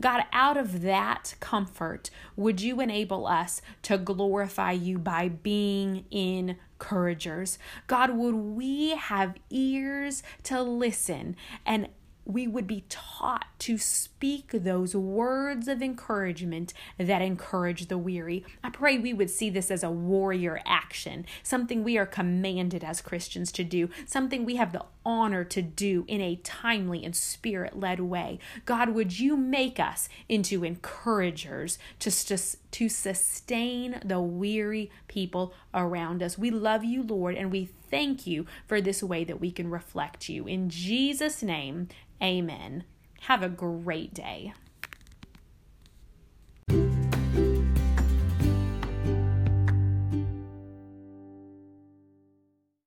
God, 0.00 0.22
out 0.32 0.56
of 0.56 0.82
that 0.82 1.34
comfort, 1.40 2.10
would 2.36 2.60
you 2.60 2.80
enable 2.80 3.26
us 3.26 3.60
to 3.82 3.98
glorify 3.98 4.70
you 4.70 4.96
by 4.98 5.28
being 5.28 6.04
encouragers? 6.12 7.58
God, 7.88 8.10
would 8.10 8.36
we 8.36 8.90
have 8.90 9.34
ears 9.50 10.22
to 10.44 10.62
listen 10.62 11.34
and 11.64 11.88
we 12.24 12.46
would 12.46 12.66
be 12.66 12.84
taught 12.88 13.46
to 13.60 13.78
speak 13.78 14.50
those 14.50 14.96
words 14.96 15.68
of 15.68 15.80
encouragement 15.80 16.74
that 16.98 17.22
encourage 17.22 17.86
the 17.86 17.96
weary. 17.96 18.44
I 18.64 18.70
pray 18.70 18.98
we 18.98 19.14
would 19.14 19.30
see 19.30 19.48
this 19.48 19.70
as 19.70 19.84
a 19.84 19.90
warrior 19.90 20.60
action, 20.66 21.24
something 21.44 21.84
we 21.84 21.96
are 21.96 22.06
commanded 22.06 22.82
as 22.82 23.00
Christians 23.00 23.52
to 23.52 23.64
do, 23.64 23.90
something 24.06 24.44
we 24.44 24.56
have 24.56 24.72
the 24.72 24.84
honor 25.06 25.44
to 25.44 25.62
do 25.62 26.04
in 26.08 26.20
a 26.20 26.36
timely 26.42 27.04
and 27.04 27.14
spirit 27.14 27.78
led 27.78 28.00
way. 28.00 28.40
God, 28.64 28.90
would 28.90 29.18
you 29.18 29.36
make 29.36 29.78
us 29.78 30.08
into 30.28 30.64
encouragers 30.64 31.78
to, 32.00 32.10
to, 32.10 32.38
to 32.72 32.88
sustain 32.88 34.00
the 34.04 34.20
weary 34.20 34.90
people 35.06 35.54
around 35.72 36.22
us? 36.22 36.36
We 36.36 36.50
love 36.50 36.84
you, 36.84 37.04
Lord, 37.04 37.36
and 37.36 37.52
we 37.52 37.70
thank 37.88 38.26
you 38.26 38.46
for 38.66 38.80
this 38.80 39.02
way 39.02 39.22
that 39.24 39.40
we 39.40 39.52
can 39.52 39.70
reflect 39.70 40.28
you. 40.28 40.48
In 40.48 40.68
Jesus' 40.68 41.42
name, 41.42 41.88
Amen. 42.22 42.84
Have 43.22 43.42
a 43.42 43.48
great 43.48 44.12
day. 44.12 44.52